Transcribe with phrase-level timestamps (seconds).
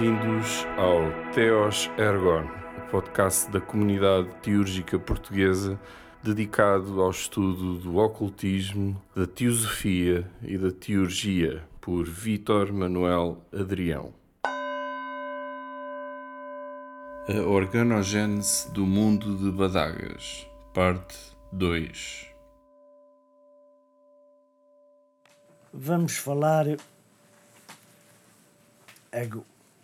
[0.00, 2.46] Bem-vindos ao Theos Ergon,
[2.78, 5.78] o podcast da comunidade teúrgica portuguesa
[6.22, 14.14] dedicado ao estudo do ocultismo, da teosofia e da teurgia, por Vítor Manuel Adrião.
[17.28, 21.18] A organogênese do mundo de Badagas, parte
[21.52, 22.26] 2.
[25.74, 26.64] Vamos falar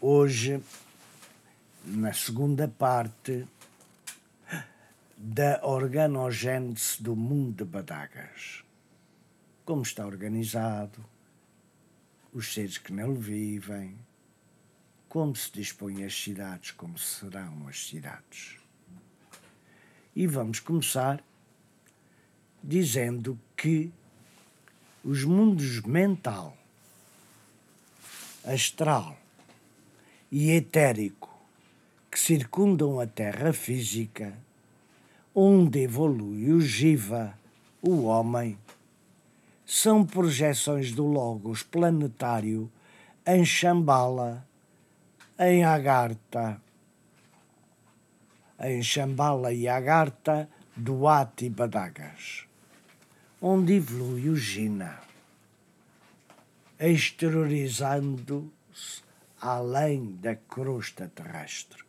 [0.00, 0.62] hoje,
[1.84, 3.46] na segunda parte,
[5.16, 8.62] da organogênese do mundo de Badagas.
[9.64, 11.04] Como está organizado,
[12.32, 13.98] os seres que nele vivem,
[15.09, 18.59] como se dispõem as cidades, como serão as cidades.
[20.15, 21.24] E vamos começar
[22.63, 23.90] dizendo que
[25.02, 26.57] os mundos mental,
[28.45, 29.16] astral
[30.38, 31.34] e etérico
[32.10, 34.37] que circundam a Terra física,
[35.34, 37.32] onde evolui o Jiva,
[37.80, 38.59] o homem,
[39.64, 42.70] são projeções do Logos planetário
[43.26, 44.46] em Shambhala,
[45.38, 46.60] em Agartha,
[48.60, 52.45] em Shambhala e Agartha, Duat e Badagas,
[53.40, 55.01] onde evolui o Jina,
[56.79, 59.05] exteriorizando-se
[59.40, 61.84] além da crosta terrestre.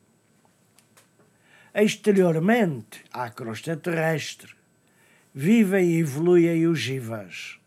[1.73, 4.53] Exteriormente à crosta terrestre,
[5.33, 7.59] vivem e evoluem os jivas,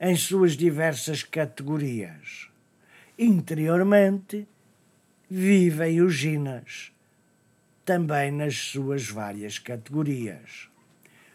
[0.00, 2.48] em suas diversas categorias.
[3.18, 4.46] Interiormente,
[5.30, 6.92] vivem os jinas,
[7.84, 10.68] também nas suas várias categorias.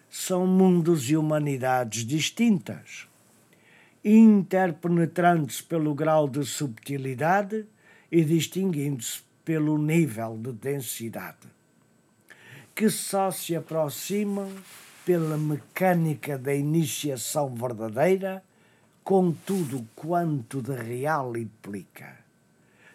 [0.10, 3.09] São mundos e humanidades distintas
[4.04, 7.66] interpenetrando-se pelo grau de subtilidade
[8.12, 11.48] e distinguindo-se pelo nível de densidade,
[12.74, 14.50] que só se aproximam
[15.06, 18.44] pela mecânica da iniciação verdadeira
[19.04, 22.18] com tudo quanto de real implica.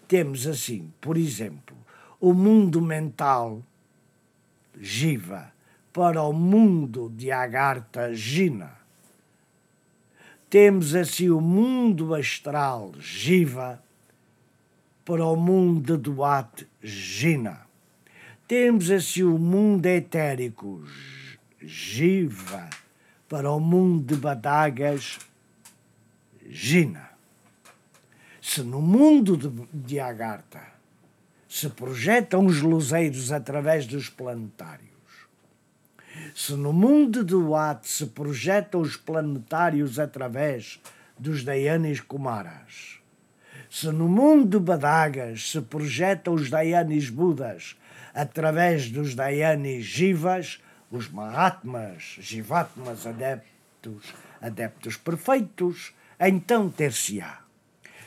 [0.07, 1.77] Temos assim, por exemplo,
[2.21, 3.63] o mundo mental,
[4.81, 5.53] Jiva,
[5.93, 8.84] para o mundo de Agartha, Gina
[10.55, 13.83] temos assim o mundo astral, Jiva,
[15.05, 17.67] para o mundo de Duat, Gina.
[18.47, 20.81] Temos assim o mundo etérico,
[21.61, 22.71] Jiva,
[23.29, 25.19] para o mundo de Badagas,
[26.49, 27.11] Gina.
[28.41, 30.73] Se no mundo de, de Agartha
[31.49, 34.94] se projetam os luzeiros através dos planetários,
[36.37, 40.81] se no mundo do At se projetam os planetários através
[41.17, 42.99] dos Dayanis Kumaras,
[43.71, 47.77] se no mundo de Badagas se projetam os Dayanis Budas
[48.13, 54.13] através dos Dayanis Jivas, os Mahatmas, Jivatmas adeptos,
[54.43, 57.43] adeptos perfeitos, então ter-se-á.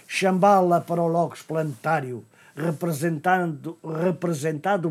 [0.05, 3.71] Shambhala para o Logos planetário, representado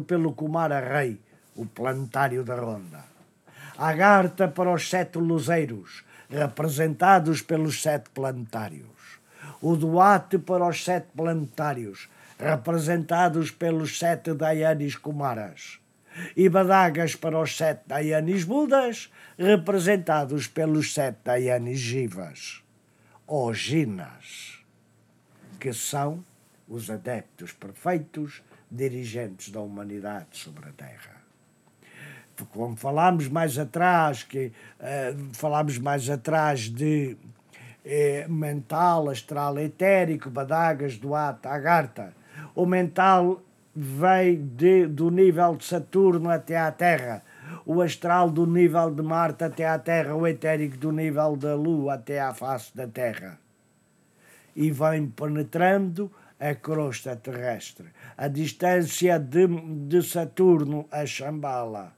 [0.01, 1.21] pelo Kumara Rei,
[1.55, 3.16] o planetário da Ronda.
[3.79, 9.21] Agartha para os sete luzeiros, representados pelos sete planetários.
[9.61, 15.79] O Duarte para os sete planetários, representados pelos sete Dayanis Kumaras.
[16.35, 22.63] E Badagas para os sete Dayanis Budas, representados pelos sete Dayanis Jivas.
[23.27, 24.59] Ou Ginas,
[25.61, 26.25] que são
[26.67, 31.16] os adeptos perfeitos dirigentes da humanidade sobre a Terra
[32.45, 37.17] como falámos mais atrás, que uh, falámos mais atrás de
[37.89, 42.13] eh, mental, astral, etérico, badagas, doata, agarta.
[42.55, 43.41] O mental
[43.75, 47.23] vem de, do nível de Saturno até à Terra,
[47.65, 51.95] o astral do nível de Marte até à Terra, o etérico do nível da Lua
[51.95, 53.39] até à face da Terra.
[54.57, 56.11] E vem penetrando
[56.41, 57.87] a crosta terrestre.
[58.17, 61.96] A distância de, de Saturno a Shambhala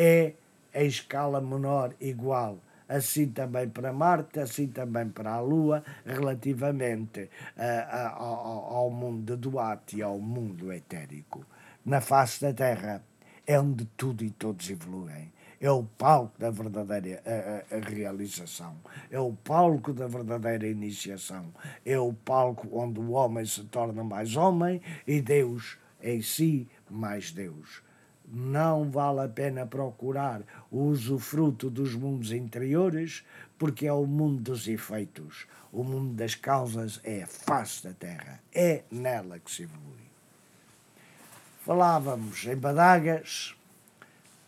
[0.00, 0.32] é
[0.74, 2.58] a escala menor igual.
[2.88, 7.24] Assim também para Marte, assim também para a Lua, relativamente
[7.56, 11.44] uh, ao, ao mundo de Duarte e ao mundo etérico.
[11.84, 13.04] Na face da Terra
[13.46, 18.78] é onde tudo e todos evoluem é o palco da verdadeira a, a, realização,
[19.10, 21.52] é o palco da verdadeira iniciação,
[21.84, 27.30] é o palco onde o homem se torna mais homem e Deus em si mais
[27.30, 27.82] Deus
[28.32, 33.24] não vale a pena procurar o usufruto dos mundos interiores,
[33.58, 35.46] porque é o mundo dos efeitos.
[35.72, 38.40] O mundo das causas é a face da Terra.
[38.54, 40.10] É nela que se evolui.
[41.60, 43.54] Falávamos em Badagas,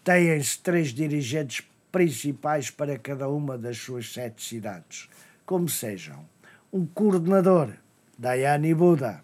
[0.05, 5.09] têm-se três dirigentes principais para cada uma das suas sete cidades,
[5.45, 6.25] como sejam
[6.73, 7.75] um coordenador,
[8.17, 9.23] Dayani Buda,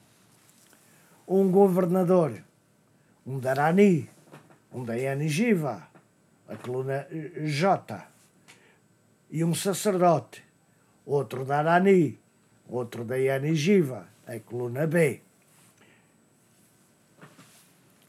[1.27, 2.43] um governador,
[3.27, 4.09] um Darani,
[4.73, 5.89] um Dayani Jiva,
[6.49, 7.07] a coluna
[7.45, 8.07] J,
[9.31, 10.43] e um sacerdote,
[11.05, 12.19] outro Darani,
[12.69, 15.21] outro Dayani Jiva, a coluna B.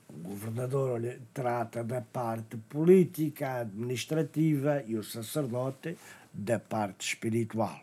[0.10, 1.02] O governador
[1.34, 5.98] trata da parte política, administrativa e o sacerdote
[6.34, 7.82] da parte espiritual.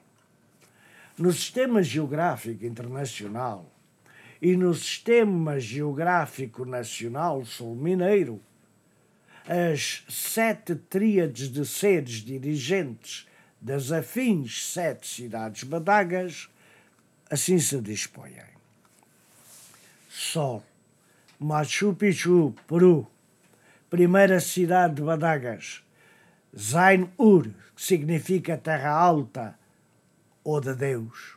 [1.19, 3.65] No sistema geográfico internacional,
[4.41, 8.41] e no sistema geográfico nacional sul-mineiro,
[9.49, 13.27] as sete tríades de seres dirigentes
[13.61, 16.49] das afins sete cidades badagas
[17.31, 18.35] assim se dispõem.
[20.09, 20.63] Sol,
[21.39, 23.07] Machu Picchu, Peru,
[23.91, 25.83] primeira cidade de Badagas,
[26.57, 29.59] Zain-Ur, que significa terra alta
[30.43, 31.37] ou de Deus,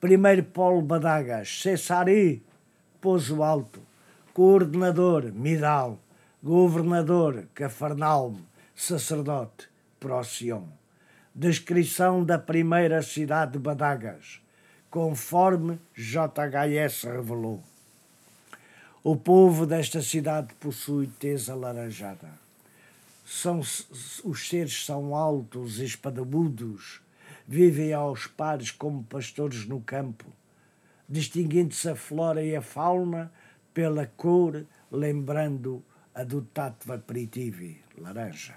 [0.00, 2.42] Primeiro Polo Badagas, Cessari,
[3.00, 3.80] Pouso Alto,
[4.34, 6.00] Coordenador, Midal,
[6.44, 8.44] Governador, Cafarnalme,
[8.74, 9.68] Sacerdote,
[10.00, 10.64] Procyon.
[11.32, 14.42] Descrição da primeira cidade de Badagas,
[14.90, 17.62] conforme JHS revelou.
[19.04, 22.30] O povo desta cidade possui tez alaranjada.
[23.24, 27.00] São, os seres são altos e espadabudos,
[27.46, 30.26] vivem aos pares como pastores no campo,
[31.08, 33.32] distinguindo-se a flora e a fauna
[33.72, 38.54] pela cor, lembrando a do Tattva Pritivi, laranja.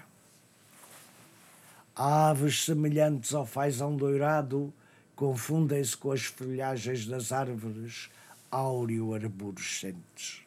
[1.94, 4.72] Aves semelhantes ao fazão dourado
[5.14, 8.10] confundem-se com as folhagens das árvores
[8.50, 10.42] áureo-arborescentes.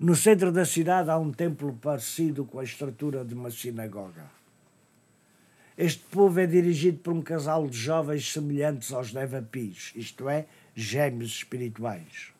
[0.00, 4.30] No centro da cidade há um templo parecido com a estrutura de uma sinagoga.
[5.76, 11.32] Este povo é dirigido por um casal de jovens semelhantes aos Devapis, isto é, gêmeos
[11.32, 12.32] espirituais,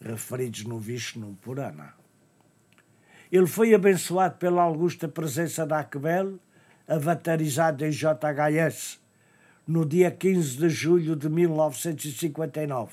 [0.00, 1.92] referidos no Vishnu Purana.
[3.30, 6.38] Ele foi abençoado pela augusta presença da Akbel,
[6.86, 8.98] avatarizado em JHS,
[9.66, 12.90] no dia 15 de julho de 1959,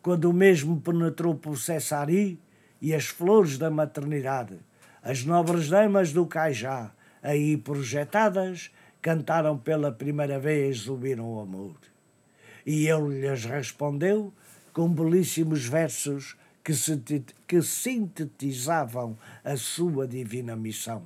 [0.00, 2.40] quando o mesmo penetrou por Cessari
[2.80, 4.56] e as flores da maternidade,
[5.02, 8.70] as nobres damas do Caijá, aí projetadas,
[9.02, 11.74] cantaram pela primeira vez o hino amor.
[12.64, 14.32] E ele lhes respondeu
[14.72, 16.36] com belíssimos versos
[17.46, 21.02] que, sintetizavam a sua divina missão,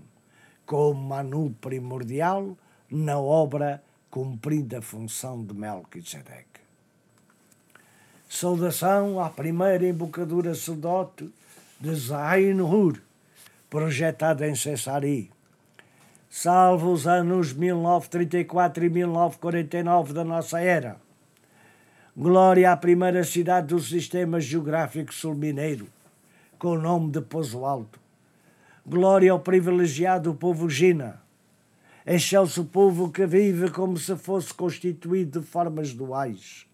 [0.67, 2.57] como Manu primordial
[2.91, 6.61] na obra cumprindo a função de Melquisedeque.
[8.29, 11.33] Saudação à primeira embocadura sacerdote
[11.81, 13.01] de Zain-Hur,
[13.71, 15.31] projetada em Cessari,
[16.29, 21.02] salvo os anos 1934 e 1949 da nossa era.
[22.15, 25.87] Glória à primeira cidade do sistema geográfico sul-mineiro,
[26.59, 27.99] com o nome de Pouso Alto.
[28.87, 31.23] Glória ao privilegiado povo Gina,
[32.05, 36.67] excelso povo que vive como se fosse constituído de formas duais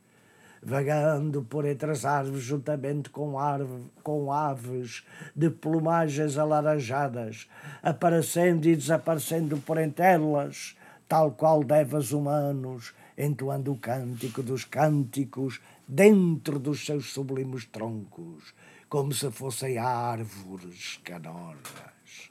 [0.61, 5.05] vagando por entre as árvores juntamente com, árvore, com aves
[5.37, 7.49] de plumagens alaranjadas,
[7.81, 10.77] aparecendo e desaparecendo por entre elas,
[11.09, 18.55] tal qual devas humanos, entoando o cântico dos cânticos dentro dos seus sublimes troncos,
[18.89, 22.31] como se fossem árvores canoras.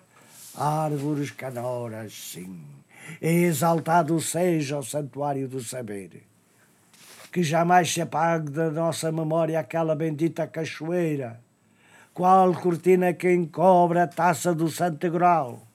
[0.55, 2.63] Árvores canoras, sim.
[3.21, 6.23] Exaltado seja o santuário do saber
[7.31, 11.39] que jamais se apague da nossa memória aquela bendita cachoeira,
[12.11, 15.66] qual cortina que encobre a taça do Santo Grau,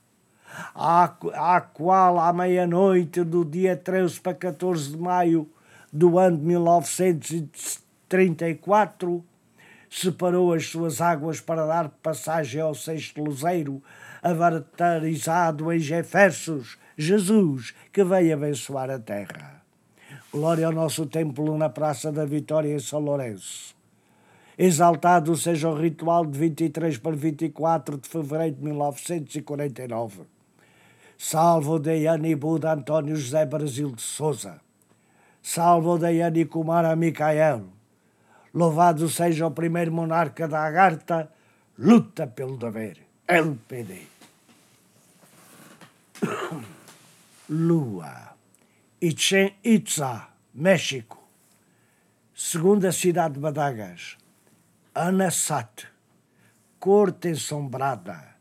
[0.75, 5.47] à, à qual à meia-noite do dia 13 para 14 de maio
[5.93, 9.23] do ano de 1934
[9.91, 13.83] separou as suas águas para dar passagem ao sexto luzeiro,
[14.23, 19.61] avatarizado em Jeffersos, Jesus, que veio abençoar a terra.
[20.33, 23.77] Glória ao nosso templo na Praça da Vitória em São Lourenço.
[24.57, 30.23] Exaltado seja o ritual de 23 para 24 de fevereiro de 1949.
[31.25, 34.61] Salvo Deiane Buda António José Brasil de Souza.
[35.41, 37.63] Salvo Deiane Kumara Micael.
[38.53, 41.31] Louvado seja o primeiro monarca da Agarta,
[41.79, 43.07] luta pelo dever.
[43.29, 44.03] LPD.
[47.49, 48.35] Lua,
[49.01, 51.23] Itzen Itza, México.
[52.35, 54.19] Segunda cidade de Badagas,
[54.93, 55.87] Anassat,
[56.81, 58.32] corte ensombrada,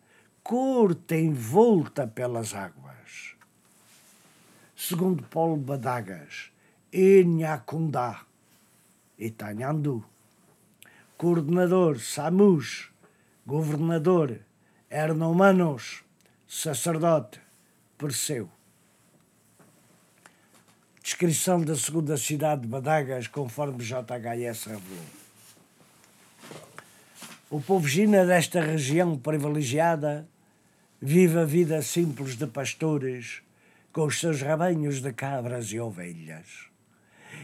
[0.52, 3.38] corte envolta pelas águas.
[4.76, 6.52] Segundo Paulo Badagas,
[6.92, 8.26] Inhacundá,
[9.18, 10.04] Itanhandu.
[11.18, 12.92] Coordenador Samus,
[13.46, 14.42] governador
[14.90, 16.04] Hernomanos,
[16.46, 17.40] sacerdote
[17.98, 18.50] Perseu.
[21.02, 25.06] Descrição da segunda cidade de Badagas, conforme JHS revelou.
[27.50, 30.28] O povo gina desta região privilegiada
[31.02, 33.42] vive a vida simples de pastores,
[33.92, 36.68] com os seus rebanhos de cabras e ovelhas.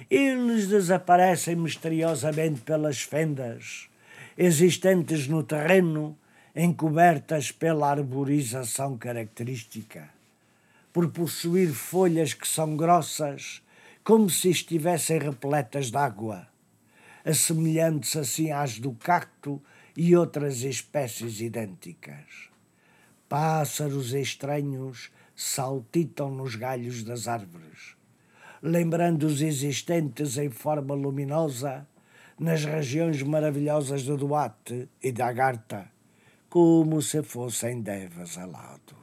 [0.09, 3.89] Eles desaparecem misteriosamente pelas fendas
[4.37, 6.15] existentes no terreno,
[6.55, 10.07] encobertas pela arborização característica,
[10.93, 13.63] por possuir folhas que são grossas,
[14.03, 16.47] como se estivessem repletas de água,
[17.25, 19.59] assemelhantes assim às do cacto
[19.95, 22.55] e outras espécies idênticas.
[23.29, 27.97] Pássaros estranhos saltitam nos galhos das árvores
[28.61, 31.87] lembrando os existentes em forma luminosa
[32.39, 35.89] nas regiões maravilhosas do Duarte e da Agartha,
[36.49, 38.95] como se fossem devas alados.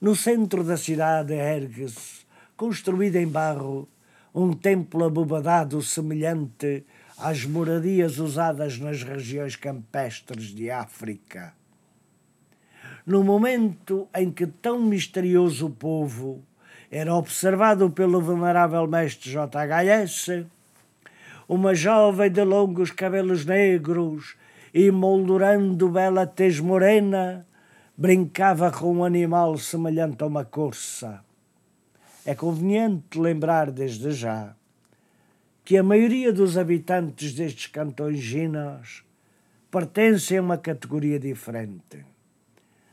[0.00, 2.24] No centro da cidade ergue-se,
[2.56, 3.88] construído em barro,
[4.34, 6.84] um templo abobadado semelhante
[7.18, 11.59] às moradias usadas nas regiões campestres de África.
[13.10, 16.44] No momento em que tão misterioso povo
[16.88, 20.46] era observado pelo venerável mestre JHS,
[21.48, 24.36] uma jovem de longos cabelos negros
[24.72, 27.44] e moldurando bela tez morena,
[27.96, 31.24] brincava com um animal semelhante a uma corça.
[32.24, 34.54] É conveniente lembrar desde já
[35.64, 39.02] que a maioria dos habitantes destes cantões ginas
[39.68, 42.08] pertencem a uma categoria diferente.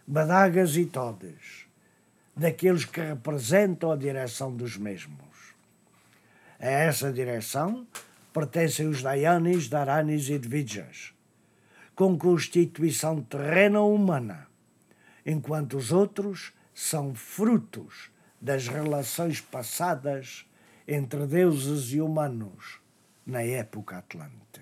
[0.09, 1.67] Badagas e todes
[2.33, 5.53] daqueles que representam a direção dos mesmos.
[6.57, 7.85] A essa direção
[8.31, 11.13] pertencem os Dayanis, Daranis e Dvijas,
[11.93, 14.47] com constituição terrena humana,
[15.25, 18.09] enquanto os outros são frutos
[18.39, 20.45] das relações passadas
[20.87, 22.79] entre deuses e humanos
[23.25, 24.61] na época atlante.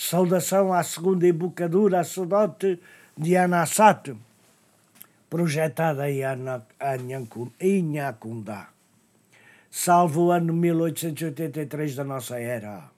[0.00, 2.78] Saudação à segunda embocadura sacerdote
[3.16, 4.16] de Anasato,
[5.28, 6.22] projetada em
[7.60, 8.68] Inhacundá,
[9.68, 12.88] salvo o ano 1883 da nossa era.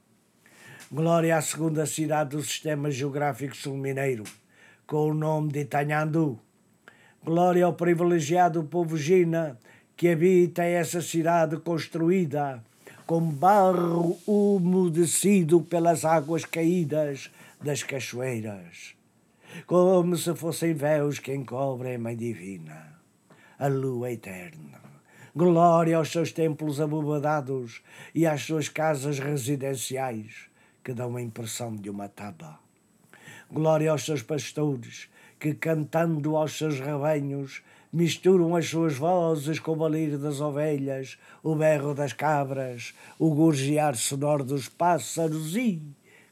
[0.93, 4.25] Glória à segunda cidade do sistema geográfico sul-mineiro,
[4.87, 6.39] com o nome de Itanhandu.
[7.25, 9.59] Glória ao privilegiado povo Gina,
[9.97, 12.63] que habita essa cidade construída
[13.11, 17.29] com barro umedecido pelas águas caídas
[17.61, 18.95] das cachoeiras
[19.67, 23.01] como se fossem véus que encobrem a Mãe Divina,
[23.59, 24.81] a lua eterna.
[25.35, 27.83] Glória aos seus templos abobadados
[28.15, 30.49] e às suas casas residenciais,
[30.85, 32.61] que dão a impressão de uma taba.
[33.51, 37.61] Glória aos seus pastores, que cantando aos seus rebanhos
[37.93, 43.97] misturam as suas vozes com o balir das ovelhas, o berro das cabras, o gorjear
[43.97, 45.83] sonoro dos pássaros e,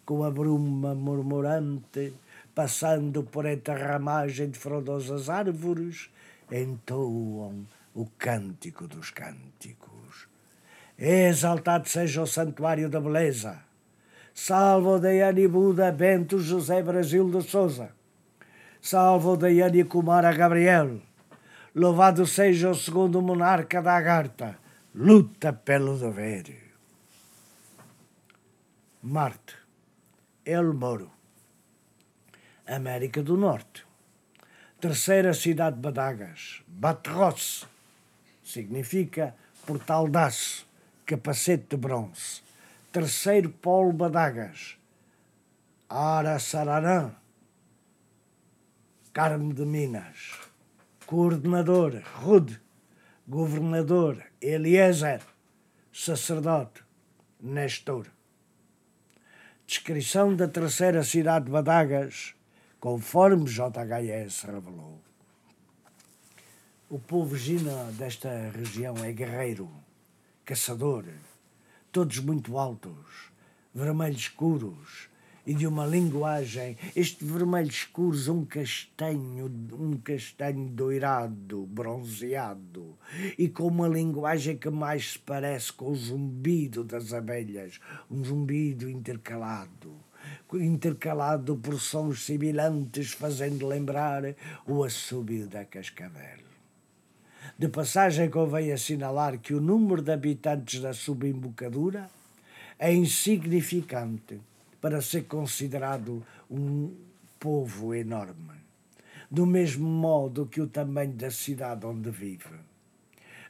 [0.05, 2.13] com a bruma murmurante,
[2.55, 6.11] passando por entre a ramagem de frondosas árvores,
[6.51, 10.29] entoam o cântico dos cânticos.
[10.97, 13.61] Exaltado seja o santuário da beleza.
[14.35, 17.91] Salvo Daiane Buda Bento José Brasil de Souza.
[18.81, 21.08] Salvo Daiane Kumara Gabriel.
[21.79, 24.59] Louvado seja o segundo monarca da Agartha.
[24.93, 26.75] Luta pelo dever.
[29.01, 29.55] Marte.
[30.45, 31.09] El Moro.
[32.67, 33.85] América do Norte.
[34.81, 37.65] Terceira cidade de Badagas, Batros,
[38.43, 40.67] significa portal aço,
[41.07, 42.43] capacete de bronze.
[42.91, 44.77] Terceiro polo Badagas,
[45.89, 47.13] Araçararã,
[49.13, 50.48] Carme de Minas.
[51.09, 52.61] Coordenador, Rude.
[53.27, 55.23] Governador, Eliezer.
[55.91, 56.85] Sacerdote,
[57.41, 58.09] Nestor.
[59.67, 62.35] Descrição da terceira cidade de Badagas,
[62.79, 65.01] conforme JHS revelou.
[66.91, 69.71] O povo gina desta região é guerreiro,
[70.45, 71.07] caçador,
[71.91, 73.33] todos muito altos,
[73.75, 75.09] vermelhos escuros
[75.49, 82.99] e de uma linguagem, este vermelho escuro, um castanho, um castanho doirado, bronzeado,
[83.39, 88.91] e com uma linguagem que mais se parece com o zumbido das abelhas, um zumbido
[88.91, 89.95] intercalado,
[90.53, 94.35] intercalado por sons sibilantes, fazendo lembrar
[94.67, 96.45] o assobio da cascavel.
[97.59, 102.11] De passagem, convém assinalar que o número de habitantes da subembocadura
[102.79, 104.39] é insignificante
[104.81, 106.95] para ser considerado um
[107.39, 108.55] povo enorme,
[109.31, 112.69] do mesmo modo que o tamanho da cidade onde vive.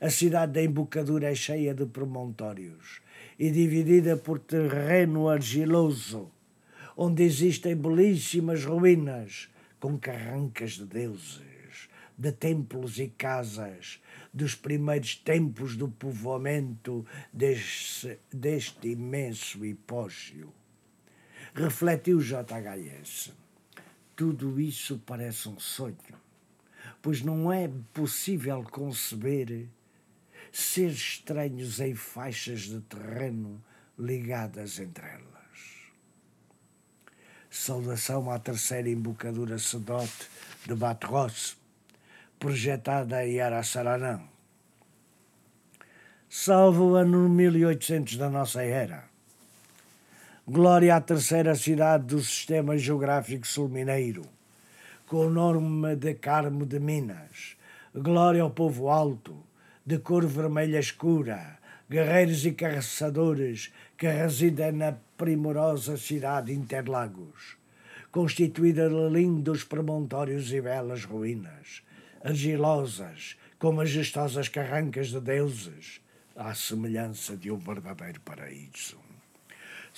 [0.00, 3.00] A cidade da embocadura é cheia de promontórios
[3.38, 6.30] e dividida por terreno argiloso,
[6.96, 9.48] onde existem belíssimas ruínas
[9.80, 14.00] com carrancas de deuses, de templos e casas,
[14.32, 18.18] dos primeiros tempos do povoamento deste,
[18.84, 20.52] imenso hipógeo
[21.54, 23.32] refletiu JHS.
[24.14, 25.96] Tudo isso parece um sonho,
[27.00, 29.68] pois não é possível conceber
[30.50, 33.62] seres estranhos em faixas de terreno
[33.98, 35.28] ligadas entre elas.
[37.50, 40.28] Saudação à terceira embocadura sedote
[40.66, 41.56] de Batros,
[42.38, 44.20] projetada em Araçaranã.
[46.28, 49.08] Salvo o ano 1800 da nossa era
[50.50, 54.22] Glória à terceira cidade do sistema geográfico sul-mineiro,
[55.06, 57.54] com o nome de Carmo de Minas.
[57.94, 59.36] Glória ao povo alto,
[59.84, 67.58] de cor vermelha escura, guerreiros e caçadores que residem na primorosa cidade de Interlagos,
[68.10, 71.82] constituída de lindos promontórios e belas ruínas,
[72.24, 76.00] argilosas, com majestosas carrancas de deuses,
[76.34, 79.07] à semelhança de um verdadeiro paraíso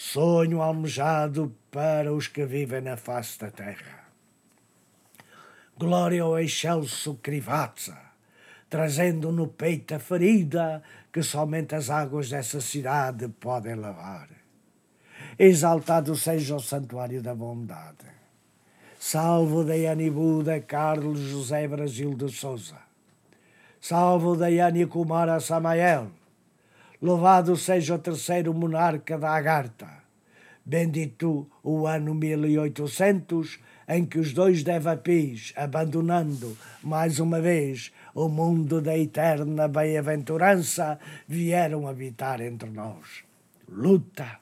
[0.01, 4.09] sonho almejado para os que vivem na face da terra.
[5.77, 7.99] Glória ao excelso Krivatsa,
[8.71, 14.29] trazendo no peito a ferida que somente as águas dessa cidade podem lavar.
[15.39, 18.09] Exaltado seja o santuário da bondade.
[18.99, 22.79] Salvo Daiane Buda Carlos José Brasil de Souza.
[23.79, 26.11] Salvo Daiane Kumara Samael
[27.03, 30.00] Louvado seja o terceiro monarca da Agartha.
[30.71, 38.81] Bendito o ano 1800 em que os dois Devapis, abandonando mais uma vez o mundo
[38.81, 43.25] da eterna bem-aventurança, vieram habitar entre nós.
[43.69, 44.39] Luta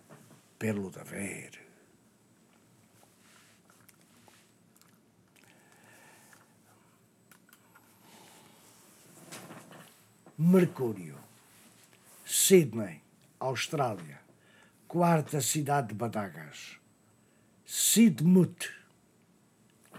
[0.58, 1.52] pelo dever.
[10.36, 11.16] Mercúrio
[12.22, 13.00] Sydney,
[13.40, 14.27] Austrália.
[14.88, 16.79] Quarta cidade de Badagas.
[17.66, 18.70] Sidmut,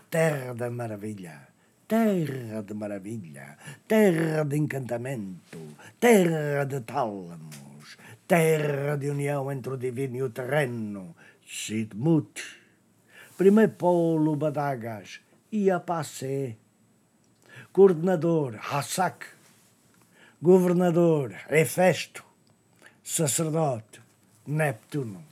[0.10, 1.48] terra da maravilha,
[1.88, 3.56] terra de maravilha,
[3.88, 5.60] terra de encantamento,
[6.00, 7.98] terra de tálamos,
[8.28, 11.16] terra de união entre o divino e o terreno.
[11.46, 12.42] Sidmut.
[13.38, 15.22] Primeiro polo Badagas,
[15.54, 16.58] Iapacé.
[17.72, 19.28] Coordenador, Hassak
[20.42, 22.24] governador Hefesto,
[23.04, 24.09] sacerdote
[24.50, 25.24] Neptuno.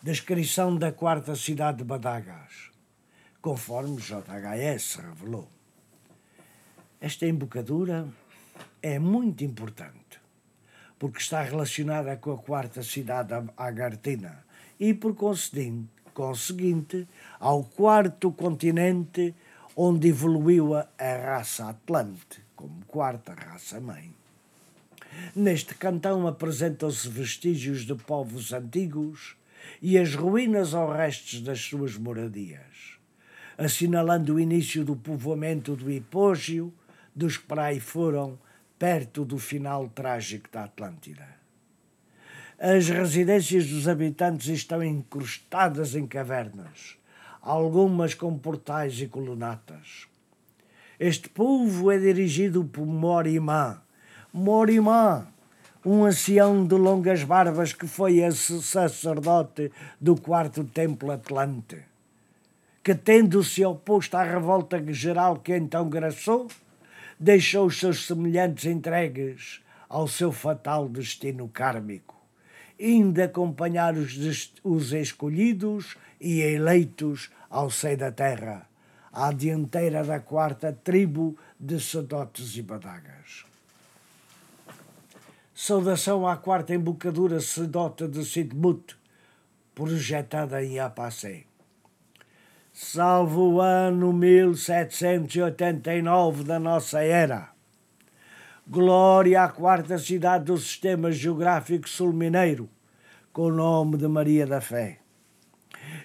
[0.00, 2.70] Descrição da quarta cidade de Badagas,
[3.42, 5.48] conforme JHS revelou.
[7.00, 8.06] Esta embocadura
[8.80, 10.20] é muito importante,
[11.00, 14.44] porque está relacionada com a quarta cidade agartina
[14.78, 17.08] e, por conseguinte,
[17.40, 19.34] ao quarto continente
[19.74, 24.14] onde evoluiu a raça Atlante como quarta raça-mãe.
[25.34, 29.36] Neste cantão apresentam-se vestígios de povos antigos
[29.80, 32.98] e as ruínas ou restos das suas moradias,
[33.56, 36.72] assinalando o início do povoamento do Hipógio,
[37.14, 38.38] dos que para aí foram,
[38.78, 41.26] perto do final trágico da Atlântida.
[42.58, 46.96] As residências dos habitantes estão incrustadas em cavernas,
[47.40, 50.08] algumas com portais e colunatas.
[50.98, 53.80] Este povo é dirigido por Morimã.
[54.32, 55.26] Morimã,
[55.84, 61.78] um ancião de longas barbas que foi esse sacerdote do quarto templo Atlante,
[62.84, 66.46] que tendo-se oposto à revolta geral que então graçou,
[67.18, 72.14] deixou os seus semelhantes entregues ao seu fatal destino kármico,
[72.78, 78.68] indo acompanhar os, os escolhidos e eleitos ao seio da terra
[79.10, 83.44] à dianteira da quarta tribo de sadotes e badagas.
[85.60, 88.96] Saudação à quarta embocadura sedota de Sidmut,
[89.74, 91.46] projetada em Apacé.
[92.72, 97.50] Salvo o ano 1789 da nossa era.
[98.68, 102.70] Glória à quarta cidade do sistema geográfico sul-mineiro,
[103.32, 105.00] com o nome de Maria da Fé.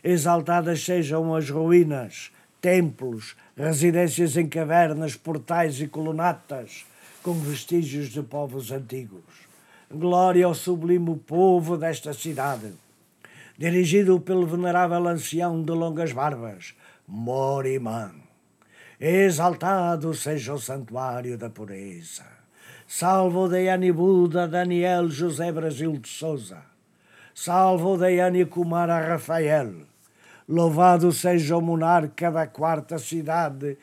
[0.04, 6.88] Exaltadas sejam as ruínas, templos, residências em cavernas, portais e colunatas,
[7.24, 9.24] com vestígios de povos antigos.
[9.90, 12.74] Glória ao sublime povo desta cidade,
[13.58, 16.76] dirigido pelo venerável ancião de longas barbas,
[17.08, 18.12] Morimã.
[19.00, 22.26] Exaltado seja o santuário da pureza.
[22.86, 26.62] Salvo Deiane Buda, Daniel José Brasil de Souza.
[27.34, 29.74] Salvo Deiane Kumara Rafael.
[30.48, 33.78] Louvado seja o monarca da quarta cidade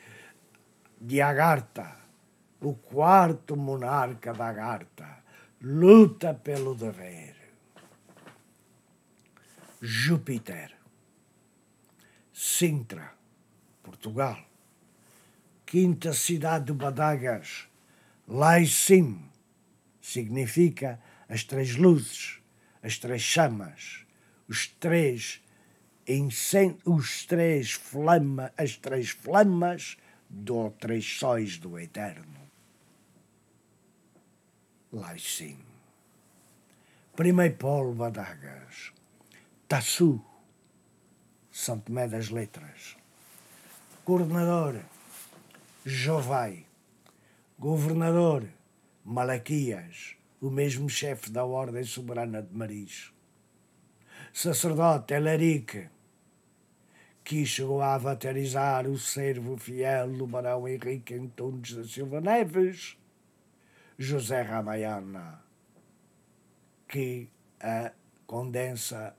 [0.99, 2.00] de Agartha,
[2.61, 5.23] o quarto monarca da Agartha.
[5.61, 7.35] Luta pelo dever.
[9.81, 10.71] Júpiter.
[12.31, 13.13] Sintra,
[13.83, 14.37] Portugal.
[15.65, 17.67] Quinta cidade de Badagas.
[18.27, 19.29] Laicim
[20.01, 22.39] significa as três luzes,
[22.81, 24.05] as três chamas,
[24.47, 25.41] os três
[26.85, 29.97] os três flama, as três flamas
[30.29, 32.50] dos três sóis do eterno.
[34.93, 35.57] Laicim.
[37.15, 38.91] Primeiro Paulo Badagas.
[39.67, 40.21] Tassu,
[41.49, 42.97] São Tomé das Letras.
[44.03, 44.81] Coordenador,
[45.85, 46.65] Jovai.
[47.57, 48.49] Governador,
[49.05, 53.13] Malaquias, o mesmo chefe da Ordem Soberana de Maris.
[54.33, 55.87] Sacerdote, Elarique,
[57.23, 62.97] que chegou a avatarizar o servo fiel do barão Henrique Antunes da Silva Neves,
[64.03, 65.43] José Ramayana,
[66.87, 67.91] que a
[68.25, 69.15] condensa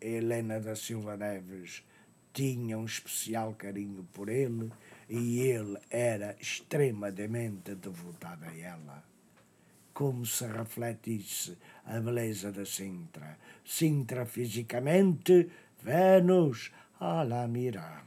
[0.00, 1.84] Helena da Silva Neves
[2.32, 4.72] tinha um especial carinho por ele
[5.10, 9.04] e ele era extremamente devotado a ela.
[9.92, 13.36] Como se refletisse a beleza da Sintra.
[13.62, 15.50] Sintra fisicamente,
[15.82, 18.06] Vênus a la mirar.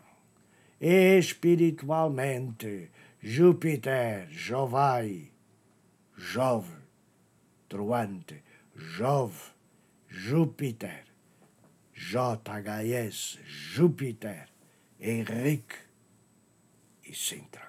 [0.82, 2.90] Espiritualmente,
[3.22, 5.37] Júpiter, Jovai,
[6.18, 6.74] Jove,
[7.70, 8.44] Truante,
[8.76, 9.52] Jove,
[10.10, 11.08] Júpiter
[11.98, 14.48] JHS, Júpiter,
[15.00, 15.76] Henrique
[17.04, 17.68] e Sintra.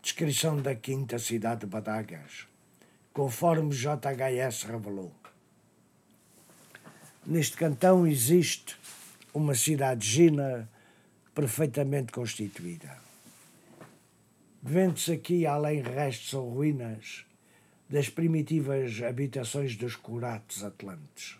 [0.00, 2.46] Descrição da quinta cidade de Badagas,
[3.12, 5.12] conforme JHS revelou.
[7.26, 8.78] Neste cantão existe
[9.34, 10.70] uma cidade gina
[11.34, 13.07] perfeitamente constituída.
[14.62, 17.24] Vende-se aqui, além restos ou ruínas,
[17.88, 21.38] das primitivas habitações dos curates atlantes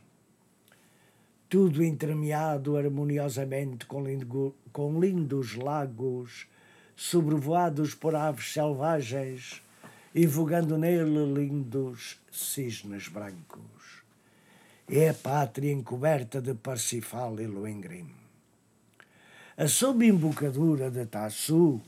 [1.49, 6.47] tudo entremeado harmoniosamente com, lindo, com lindos lagos,
[6.95, 9.63] sobrevoados por aves selvagens
[10.15, 14.03] e vogando nele lindos cisnes brancos.
[14.91, 18.11] É a pátria encoberta de Parsifal e Lohengrin.
[19.57, 21.81] A subembocadura de Tassu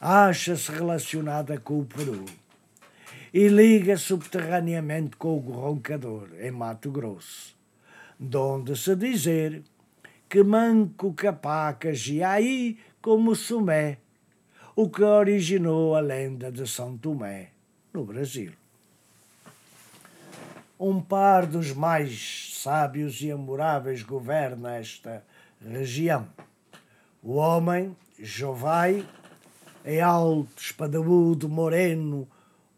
[0.00, 2.24] acha-se relacionada com o Peru
[3.32, 7.56] e liga subterraneamente com o Roncador, em Mato Grosso
[8.18, 9.62] donde se dizer
[10.28, 13.98] que manco capacas e aí como Sumé,
[14.74, 17.50] o que originou a lenda de São Tomé,
[17.92, 18.52] no Brasil.
[20.78, 25.24] Um par dos mais sábios e amoráveis governa esta
[25.60, 26.26] região.
[27.22, 29.06] O homem, Jovai,
[29.86, 32.28] é alto, espadaúdo, moreno,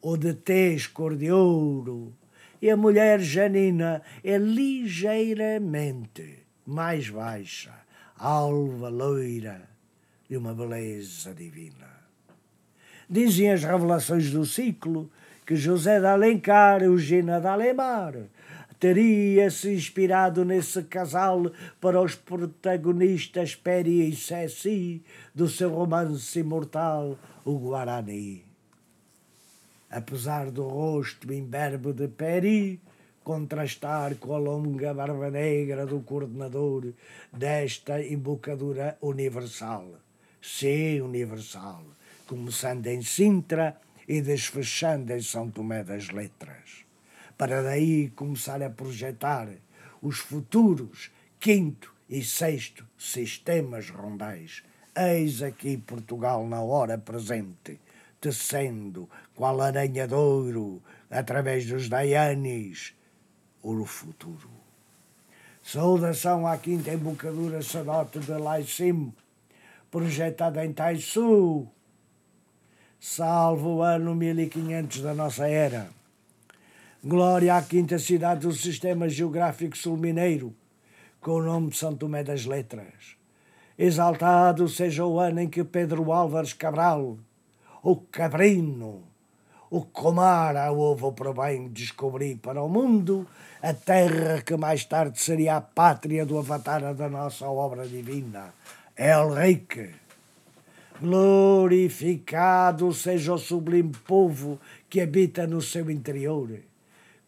[0.02, 2.12] ou de tez cor de ouro,
[2.60, 7.72] e a mulher Janina é ligeiramente mais baixa,
[8.18, 9.62] alva, loira,
[10.28, 11.88] de uma beleza divina.
[13.08, 15.10] Dizem as revelações do ciclo
[15.46, 18.16] que José de Alencar, Eugênia de Alemar,
[18.78, 25.02] teria-se inspirado nesse casal para os protagonistas Peri e Ceci
[25.34, 28.44] do seu romance imortal, o Guarani.
[29.90, 32.80] Apesar do rosto imberbe de Peri
[33.28, 36.94] contrastar com a longa barba negra do coordenador
[37.30, 39.86] desta embocadura universal.
[40.40, 41.84] Sim, universal,
[42.26, 43.76] começando em Sintra
[44.08, 46.86] e desfechando em São Tomé das Letras,
[47.38, 49.48] para daí começar a projetar
[50.02, 54.64] os futuros quinto e sexto sistemas rondais.
[54.96, 57.80] Eis aqui Portugal na hora presente,
[58.20, 62.92] tecendo, qual aranhadouro, através dos Dayanis,
[63.62, 64.50] o futuro.
[65.62, 69.14] Saudação à quinta embocadura sadote de Laicim,
[69.90, 71.68] projetada em Taisu.
[72.98, 75.97] Salvo o ano 1500 da nossa era.
[77.04, 80.52] Glória à quinta cidade do sistema geográfico sul-mineiro,
[81.20, 83.16] com o nome de São Tomé das Letras.
[83.78, 87.16] Exaltado seja o ano em que Pedro Álvares Cabral,
[87.84, 89.04] o Cabrino,
[89.70, 93.24] o Comara houve para bem descobrir para o mundo
[93.62, 98.52] a terra que mais tarde seria a pátria do avatar da nossa obra divina,
[98.96, 99.94] El Rique.
[101.00, 104.58] Glorificado seja o sublime povo
[104.90, 106.50] que habita no seu interior,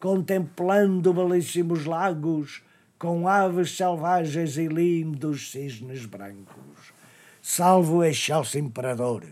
[0.00, 2.62] contemplando belíssimos lagos
[2.98, 6.94] com aves selvagens e lindos cisnes brancos.
[7.42, 9.26] Salvo excelso imperador,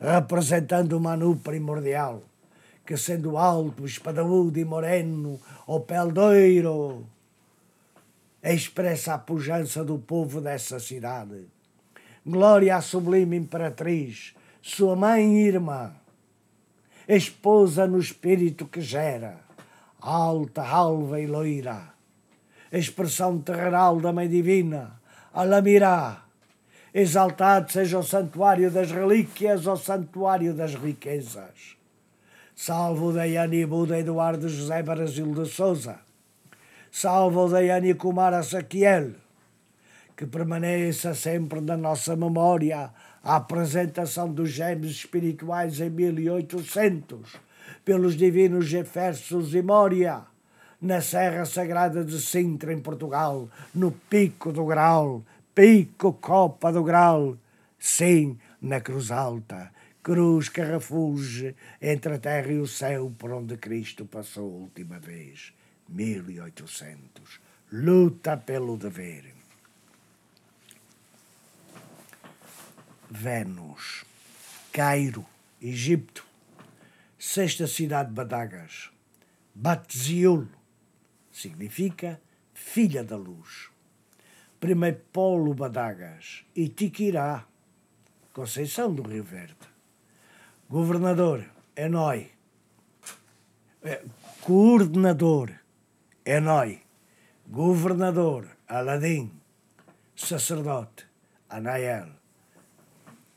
[0.00, 2.22] representando o Manu primordial,
[2.84, 7.04] que sendo alto, espadaúdo e moreno, ou peldeiro,
[8.42, 11.46] expressa a pujança do povo dessa cidade.
[12.24, 15.92] Glória à sublime imperatriz, sua mãe e irmã,
[17.08, 19.45] esposa no espírito que gera,
[20.06, 21.92] alta, alva e loira,
[22.70, 25.00] expressão terrenal da Mãe Divina,
[25.34, 26.22] Alamirá,
[26.94, 31.76] exaltado seja o santuário das relíquias, o santuário das riquezas.
[32.54, 35.98] Salvo o Daiane Buda Eduardo José Brasil de Souza.
[36.90, 39.10] Salvo o Daiane Kumara Saquiel.
[40.16, 42.90] Que permaneça sempre na nossa memória
[43.22, 47.45] a apresentação dos gêmeos espirituais em 1800
[47.86, 50.26] pelos divinos Jeffersos e Mória
[50.82, 57.38] na Serra Sagrada de Sintra, em Portugal, no Pico do Grau, Pico Copa do Grau,
[57.78, 59.70] sim, na Cruz Alta,
[60.02, 64.98] cruz que refuge entre a terra e o céu por onde Cristo passou a última
[64.98, 65.54] vez,
[65.88, 67.40] 1800.
[67.70, 69.32] Luta pelo dever.
[73.08, 74.04] Vênus,
[74.72, 75.24] Cairo,
[75.62, 76.25] Egito,
[77.18, 78.90] sexta cidade de Badagas,
[79.54, 80.48] Batziul,
[81.32, 82.20] significa
[82.52, 83.70] filha da luz.
[84.60, 87.46] Primeiro Polo Badagas, Itiquirá,
[88.32, 89.56] Conceição do Rio Verde.
[90.68, 92.30] Governador, Enoi.
[93.82, 94.02] É,
[94.42, 95.52] coordenador,
[96.24, 96.82] Enoi.
[97.48, 99.30] Governador, Aladim.
[100.16, 101.06] Sacerdote,
[101.48, 102.08] Anael.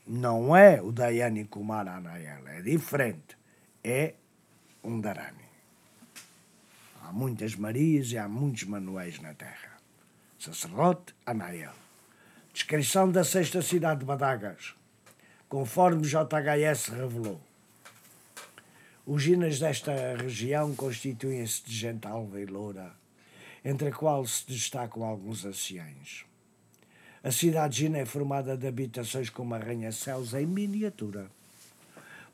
[0.06, 3.39] Não é o Dayani Kumar Anael, é diferente.
[3.82, 4.14] É
[4.84, 5.44] um Darani.
[7.02, 9.78] Há muitas Marias e há muitos Manuéis na terra.
[10.38, 11.72] Sacerdote, Anael.
[12.52, 14.74] Descrição da sexta cidade de Badagas
[15.50, 17.40] conforme JHS revelou.
[19.04, 22.94] Os ginas desta região constituem-se de gente alva e loura,
[23.64, 26.24] entre a qual se destacam alguns anciães.
[27.20, 31.28] A cidade de Gina é formada de habitações com arranha-céus em miniatura.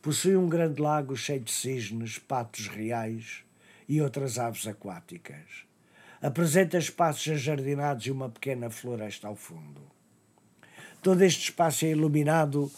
[0.07, 3.43] Possui um grande lago cheio de cisnes, patos reais
[3.89, 5.67] e outras aves aquáticas.
[6.23, 9.81] Apresenta espaços ajardinados e uma pequena floresta ao fundo.
[11.03, 12.71] Todo este espaço é iluminado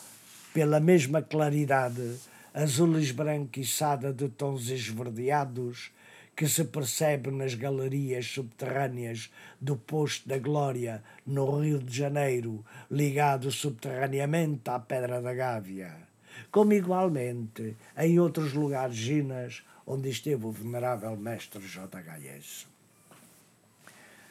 [0.54, 2.16] pela mesma claridade
[2.54, 5.90] azul esbranquiçada de tons esverdeados
[6.34, 13.50] que se percebe nas galerias subterrâneas do Posto da Glória, no Rio de Janeiro, ligado
[13.50, 16.08] subterraneamente à Pedra da Gávea,
[16.51, 22.66] como igualmente em outros lugares ginas onde esteve o venerável mestre JHS.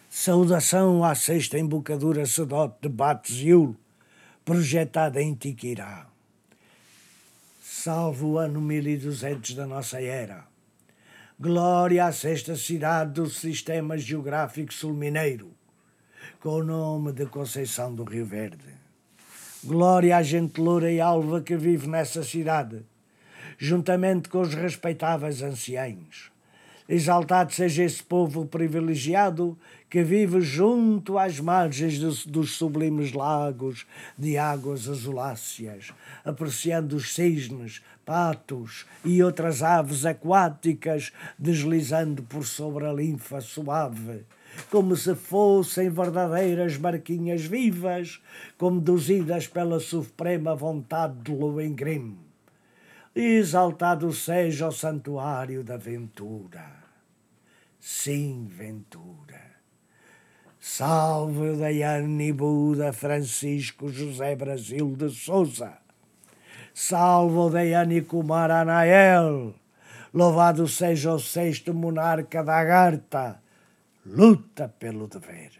[0.09, 3.75] Saudação à sexta embocadura sedote de Batziul,
[4.43, 6.07] projetada em Tiquirá
[7.87, 10.45] salvo o ano 1200 da nossa era.
[11.39, 15.53] Glória à sexta cidade do sistema geográfico sul-mineiro,
[16.41, 18.76] com o nome de Conceição do Rio Verde.
[19.63, 22.83] Glória à gente loura e alva que vive nessa cidade,
[23.57, 26.31] juntamente com os respeitáveis anciãos.
[26.87, 29.57] Exaltado seja esse povo privilegiado
[29.89, 33.85] que vive junto às margens dos sublimes lagos
[34.17, 35.91] de águas azuláceas,
[36.23, 44.23] apreciando os cisnes, patos e outras aves aquáticas deslizando por sobre a linfa suave,
[44.69, 48.21] como se fossem verdadeiras barquinhas vivas,
[48.57, 52.27] conduzidas pela suprema vontade de Lohengrin
[53.17, 56.65] exaltado seja o santuário da ventura.
[57.79, 59.41] Sim, ventura.
[60.59, 65.77] Salve Daiane Buda Francisco José Brasil de Souza.
[66.73, 69.55] Salve Daiane Kumar Anael.
[70.13, 73.41] Louvado seja o sexto monarca da Agartha,
[74.07, 75.51] luta pelo dever.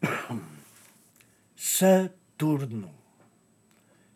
[1.56, 2.90] Saturno,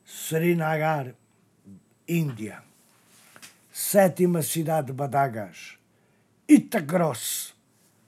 [0.04, 1.14] Srinagar,
[2.08, 2.62] Índia,
[3.72, 5.76] sétima cidade de Badagas,
[6.48, 7.56] Itagross,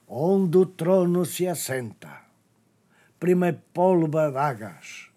[0.07, 2.21] onde o trono se assenta.
[3.19, 5.09] Primeiro polo Badagas,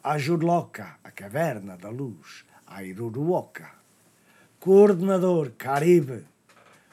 [0.00, 3.82] Ajurloca, a caverna da luz, a Iruruoca.
[4.60, 6.24] Coordenador Caribe,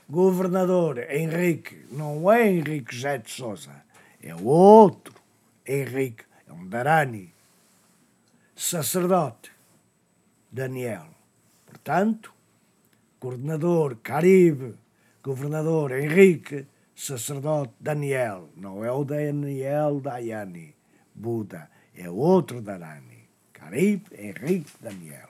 [0.10, 3.84] governador Henrique, não é Henrique José de Souza,
[4.22, 5.14] é o outro
[5.66, 7.32] Henrique, é um Darani.
[8.56, 9.52] Sacerdote
[10.52, 11.06] Daniel.
[11.66, 12.34] Portanto,
[13.20, 14.76] coordenador Caribe,
[15.24, 18.50] governador Henrique, sacerdote Daniel.
[18.58, 20.76] Não é o Daniel Dayani,
[21.14, 23.30] Buda, é outro Darani.
[23.54, 25.30] Caribe, Henrique, Daniel.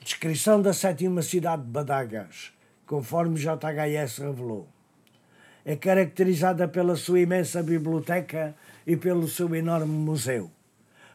[0.00, 2.57] Descrição da sétima cidade de Badagas
[2.88, 4.66] conforme JHS revelou.
[5.64, 10.50] É caracterizada pela sua imensa biblioteca e pelo seu enorme museu,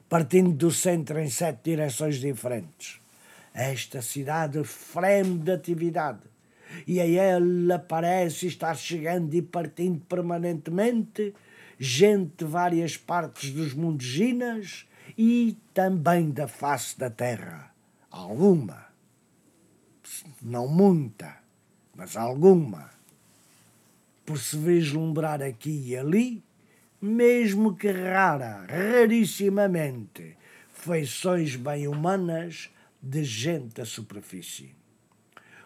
[0.08, 3.02] partindo do centro em sete direções diferentes.
[3.52, 6.22] Esta cidade freme de atividade
[6.86, 11.34] e a ela parece estar chegando e partindo permanentemente
[11.80, 17.74] gente de várias partes dos mundos ginas e também da face da terra.
[18.12, 18.86] Alguma,
[20.42, 21.43] não muita,
[21.96, 22.90] mas alguma,
[24.26, 26.44] por se vislumbrar aqui e ali,
[27.02, 30.38] mesmo que rara, rarissimamente,
[30.74, 32.70] feições bem humanas
[33.02, 34.74] de gente da superfície.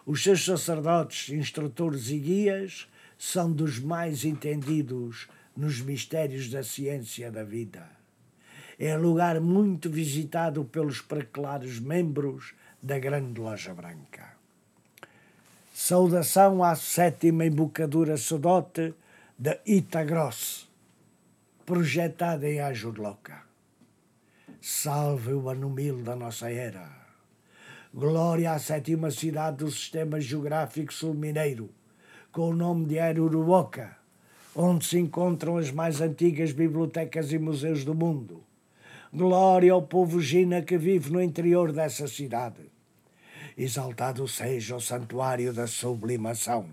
[0.05, 2.87] Os seus sacerdotes, instrutores e guias
[3.17, 7.89] são dos mais entendidos nos mistérios da ciência da vida.
[8.79, 14.37] É lugar muito visitado pelos preclaros membros da Grande Loja Branca.
[15.79, 18.95] Saudação à sétima embocadura Sodote
[19.37, 20.67] de Itagross,
[21.67, 23.43] projetada em Ajurloca.
[24.59, 26.89] Salve o ano mil da nossa era.
[27.93, 31.69] Glória à sétima cidade do sistema geográfico sul-mineiro,
[32.31, 33.97] com o nome de Aruruoca,
[34.55, 38.43] onde se encontram as mais antigas bibliotecas e museus do mundo.
[39.13, 42.76] Glória ao povo gina que vive no interior dessa cidade
[43.57, 46.67] exaltado seja o santuário da sublimação.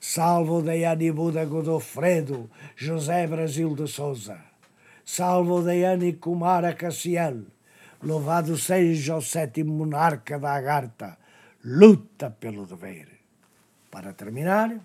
[0.00, 4.38] Salvo Daiane Buda Godofredo, José Brasil de Souza.
[5.04, 7.42] Salvo Daiane Kumara Cassiel.
[8.02, 11.18] Louvado seja o sétimo monarca da Agartha.
[11.64, 13.08] Luta pelo dever.
[13.90, 14.78] Para terminar,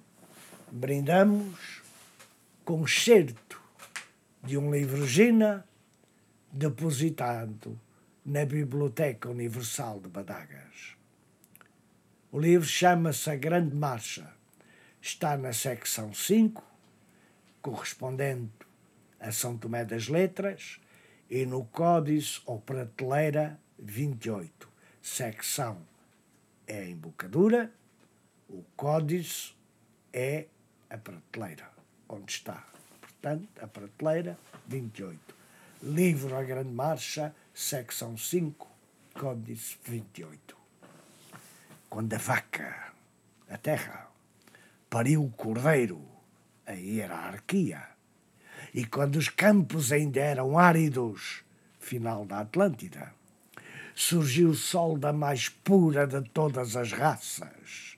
[0.72, 1.82] brindamos
[2.66, 3.62] com certo
[4.44, 5.66] de um livro Gina
[6.52, 7.80] depositado
[8.26, 10.99] na Biblioteca Universal de Badagas.
[12.32, 14.32] O livro chama-se A Grande Marcha.
[15.02, 16.64] Está na secção 5,
[17.60, 18.52] correspondente
[19.20, 20.80] a São Tomé das Letras,
[21.28, 24.70] e no Códice ou Prateleira 28.
[25.02, 25.82] Secção
[26.68, 27.74] é a embocadura,
[28.48, 29.56] o Códice
[30.14, 30.46] é
[30.88, 31.68] a prateleira,
[32.08, 32.64] onde está.
[33.02, 34.38] Portanto, a prateleira
[34.68, 35.20] 28.
[35.82, 38.68] Livro A Grande Marcha, secção 5,
[39.16, 40.59] Códice 28
[41.90, 42.94] quando a vaca,
[43.50, 44.08] a terra,
[44.90, 46.02] pariu o cordeiro,
[46.66, 47.82] a hierarquia,
[48.74, 51.44] e quando os campos ainda eram áridos,
[51.80, 53.12] final da Atlântida,
[53.96, 57.98] surgiu o sol da mais pura de todas as raças.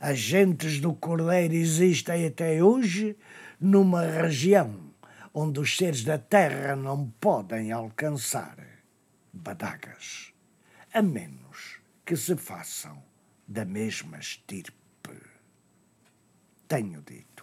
[0.00, 3.16] As gentes do cordeiro existem até hoje
[3.60, 4.86] numa região
[5.32, 8.56] onde os seres da terra não podem alcançar
[9.30, 10.32] badagas,
[10.92, 13.05] a menos que se façam
[13.46, 14.76] da mesma estirpe.
[16.68, 17.35] Tenho dito.